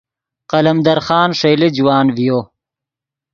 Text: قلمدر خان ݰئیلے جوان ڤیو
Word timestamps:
قلمدر 0.51 0.99
خان 1.07 1.29
ݰئیلے 1.39 1.67
جوان 1.75 2.05
ڤیو 2.15 2.39